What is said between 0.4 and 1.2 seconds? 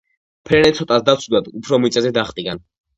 ფრენენ ცოტას და